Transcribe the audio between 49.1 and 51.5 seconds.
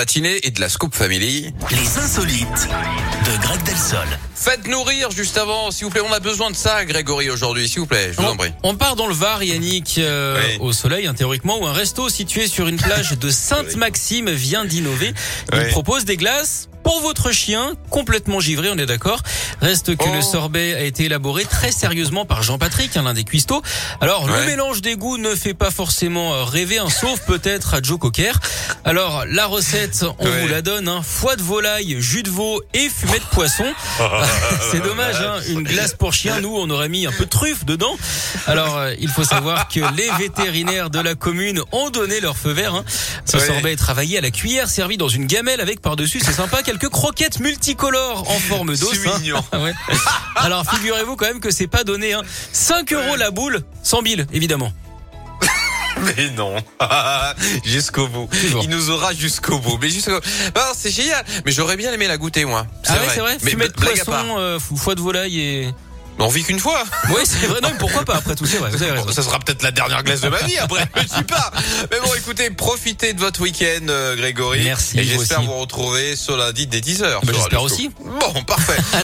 mignon. Ouais. Alors, figurez-vous quand même que